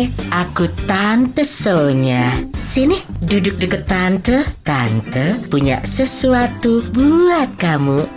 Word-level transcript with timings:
Hai, 0.00 0.08
aku 0.32 0.64
Tante 0.88 1.44
Sonya. 1.44 2.40
Sini, 2.56 2.96
duduk 3.20 3.60
deket 3.60 3.84
Tante. 3.84 4.48
Tante 4.64 5.36
punya 5.52 5.84
sesuatu 5.84 6.80
buat 6.96 7.52
kamu. 7.60 8.00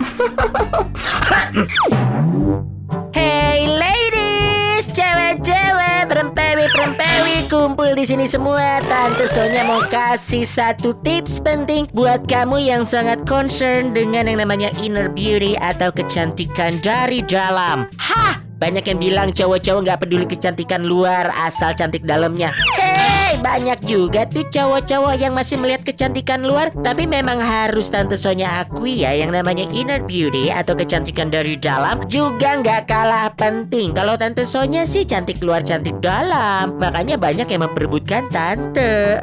Hey 3.12 3.68
ladies, 3.68 4.88
cewek-cewek, 4.96 6.08
perempewi-perempewi 6.08 7.52
kumpul 7.52 7.92
di 7.92 8.08
sini 8.08 8.32
semua. 8.32 8.80
Tante 8.88 9.28
Sonya 9.28 9.68
mau 9.68 9.84
kasih 9.84 10.48
satu 10.48 10.96
tips 11.04 11.44
penting 11.44 11.84
buat 11.92 12.24
kamu 12.24 12.64
yang 12.64 12.88
sangat 12.88 13.28
concern 13.28 13.92
dengan 13.92 14.24
yang 14.24 14.40
namanya 14.40 14.72
inner 14.80 15.12
beauty 15.12 15.52
atau 15.60 15.92
kecantikan 15.92 16.80
dari 16.80 17.20
dalam. 17.20 17.92
Hah! 18.00 18.43
Banyak 18.64 18.84
yang 18.88 18.96
bilang 18.96 19.28
cowok-cowok 19.28 19.80
nggak 19.84 20.00
peduli 20.00 20.24
kecantikan 20.24 20.88
luar 20.88 21.28
asal 21.36 21.76
cantik 21.76 22.00
dalamnya. 22.08 22.48
Hey, 22.80 23.36
banyak 23.36 23.84
juga 23.84 24.24
tuh 24.24 24.48
cowok-cowok 24.48 25.20
yang 25.20 25.36
masih 25.36 25.60
melihat 25.60 25.84
kecantikan 25.84 26.40
luar, 26.40 26.72
tapi 26.80 27.04
memang 27.04 27.44
harus 27.44 27.92
Tante 27.92 28.16
Sonya 28.16 28.64
akui 28.64 29.04
ya 29.04 29.12
yang 29.12 29.36
namanya 29.36 29.68
inner 29.68 30.00
beauty 30.00 30.48
atau 30.48 30.72
kecantikan 30.72 31.28
dari 31.28 31.60
dalam 31.60 32.08
juga 32.08 32.56
nggak 32.56 32.88
kalah 32.88 33.28
penting. 33.36 33.92
Kalau 33.92 34.16
Tante 34.16 34.48
Sonya 34.48 34.88
sih 34.88 35.04
cantik 35.04 35.44
luar 35.44 35.60
cantik 35.60 36.00
dalam, 36.00 36.80
makanya 36.80 37.20
banyak 37.20 37.44
yang 37.44 37.68
memperebutkan 37.68 38.32
Tante. 38.32 39.20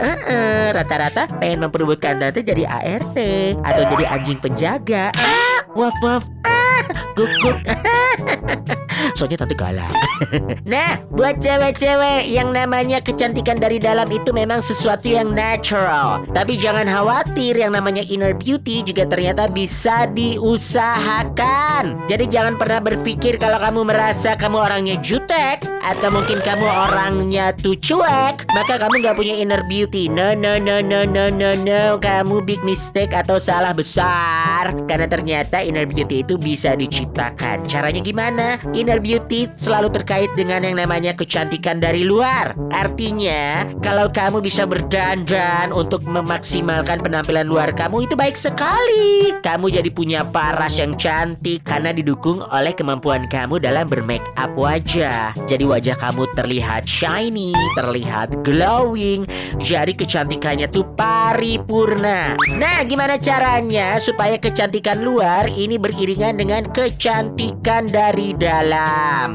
Rata-rata 0.70 1.26
pengen 1.42 1.66
memperebutkan 1.66 2.22
Tante 2.22 2.46
jadi 2.46 2.70
ART 2.70 3.18
atau 3.66 3.82
jadi 3.90 4.06
anjing 4.06 4.38
penjaga. 4.38 5.10
Ah, 5.18 5.66
waf 5.74 5.98
waf. 6.06 6.30
Ah, 6.46 6.86
guk 7.18 7.34
guk. 7.42 7.58
Soalnya 9.14 9.44
tante 9.44 9.56
galak. 9.58 9.92
nah, 10.74 11.02
buat 11.12 11.42
cewek-cewek 11.44 12.30
yang 12.32 12.54
namanya 12.56 13.04
kecantikan 13.04 13.60
dari 13.60 13.78
dalam 13.82 14.08
itu 14.08 14.32
memang 14.32 14.64
sesuatu 14.64 15.10
yang 15.10 15.36
natural. 15.36 16.24
Tapi 16.32 16.56
jangan 16.56 16.88
khawatir 16.88 17.58
yang 17.60 17.76
namanya 17.76 18.06
inner 18.08 18.32
beauty 18.32 18.86
juga 18.86 19.04
ternyata 19.10 19.52
bisa 19.52 20.08
diusahakan. 20.14 22.08
Jadi 22.08 22.26
jangan 22.32 22.56
pernah 22.56 22.80
berpikir 22.80 23.36
kalau 23.42 23.60
kamu 23.60 23.92
merasa 23.92 24.38
kamu 24.38 24.58
orangnya 24.62 24.96
jutek 25.04 25.66
atau 25.82 26.14
mungkin 26.14 26.40
kamu 26.46 26.64
orangnya 26.64 27.52
tuh 27.58 27.74
cuek, 27.76 28.46
maka 28.54 28.78
kamu 28.78 29.02
nggak 29.02 29.18
punya 29.18 29.36
inner 29.42 29.66
beauty. 29.66 30.08
No, 30.08 30.38
no, 30.38 30.62
no, 30.62 30.80
no, 30.80 31.04
no, 31.04 31.28
no, 31.28 31.50
no. 31.58 31.98
Kamu 31.98 32.46
big 32.46 32.62
mistake 32.62 33.12
atau 33.12 33.42
salah 33.42 33.74
besar. 33.74 34.72
Karena 34.86 35.10
ternyata 35.10 35.60
inner 35.60 35.90
beauty 35.90 36.22
itu 36.22 36.38
bisa 36.38 36.78
diciptakan. 36.78 37.66
Caranya 37.66 38.00
gimana? 38.00 38.62
Inner 38.78 39.01
beauty 39.02 39.50
selalu 39.58 39.90
terkait 39.90 40.30
dengan 40.38 40.62
yang 40.62 40.78
namanya 40.78 41.18
kecantikan 41.18 41.82
dari 41.82 42.06
luar. 42.06 42.54
Artinya, 42.70 43.66
kalau 43.82 44.08
kamu 44.14 44.40
bisa 44.46 44.70
berdandan 44.70 45.74
untuk 45.74 46.06
memaksimalkan 46.06 47.02
penampilan 47.02 47.50
luar 47.50 47.74
kamu 47.74 48.06
itu 48.06 48.14
baik 48.14 48.38
sekali. 48.38 49.34
Kamu 49.42 49.74
jadi 49.74 49.90
punya 49.90 50.22
paras 50.22 50.78
yang 50.78 50.94
cantik 50.96 51.66
karena 51.66 51.90
didukung 51.90 52.46
oleh 52.54 52.72
kemampuan 52.78 53.26
kamu 53.26 53.58
dalam 53.58 53.90
bermake 53.90 54.26
up 54.38 54.54
wajah. 54.54 55.34
Jadi 55.50 55.66
wajah 55.66 55.98
kamu 55.98 56.30
terlihat 56.38 56.86
shiny, 56.86 57.52
terlihat 57.74 58.46
glowing. 58.46 59.26
Jadi 59.58 59.98
kecantikannya 59.98 60.70
tuh 60.70 60.86
paripurna. 60.94 62.38
Nah, 62.62 62.80
gimana 62.86 63.18
caranya 63.18 63.98
supaya 63.98 64.38
kecantikan 64.38 65.02
luar 65.02 65.50
ini 65.50 65.82
beriringan 65.82 66.38
dengan 66.38 66.64
kecantikan 66.70 67.90
dari 67.90 68.38
dalam 68.38 68.91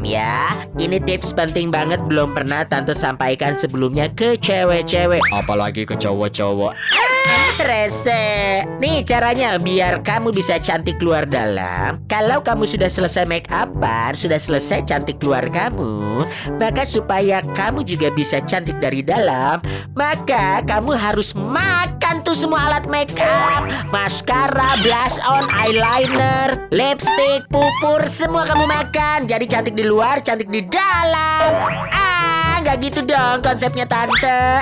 ya? 0.06 0.52
Ini 0.78 1.02
tips 1.02 1.34
penting 1.34 1.72
banget 1.74 1.98
belum 2.06 2.32
pernah 2.36 2.62
tante 2.66 2.94
sampaikan 2.94 3.58
sebelumnya 3.58 4.06
ke 4.12 4.38
cewek-cewek. 4.38 5.20
Apalagi 5.34 5.82
ke 5.82 5.98
cowok-cowok. 5.98 6.72
Rese. 7.56 8.64
Nih 8.76 9.00
caranya 9.00 9.56
biar 9.56 10.04
kamu 10.04 10.28
bisa 10.28 10.60
cantik 10.60 11.00
luar 11.00 11.24
dalam. 11.24 11.96
Kalau 12.04 12.44
kamu 12.44 12.68
sudah 12.68 12.92
selesai 12.92 13.24
make 13.24 13.48
upan, 13.48 14.12
sudah 14.12 14.36
selesai 14.36 14.84
cantik 14.84 15.16
luar 15.24 15.48
kamu, 15.48 16.20
maka 16.60 16.84
supaya 16.84 17.40
kamu 17.56 17.80
juga 17.88 18.12
bisa 18.12 18.44
cantik 18.44 18.76
dari 18.76 19.00
dalam, 19.00 19.64
maka 19.96 20.60
kamu 20.68 20.92
harus 20.92 21.32
makan 21.32 22.20
tuh 22.20 22.36
semua 22.36 22.68
alat 22.68 22.84
make 22.92 23.16
up, 23.16 23.64
maskara, 23.88 24.76
blush 24.84 25.16
on, 25.24 25.48
eyeliner, 25.48 26.60
lipstick, 26.68 27.48
pupur, 27.48 28.04
semua 28.04 28.44
kamu 28.44 28.68
makan. 28.68 29.24
Jadi 29.24 29.48
cantik 29.48 29.72
di 29.72 29.84
luar, 29.88 30.20
cantik 30.20 30.52
di 30.52 30.60
dalam. 30.68 31.56
Ah, 31.88 32.60
nggak 32.60 32.76
gitu 32.84 33.00
dong 33.08 33.40
konsepnya 33.40 33.88
tante. 33.88 34.60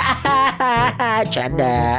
Canda. 1.34 1.98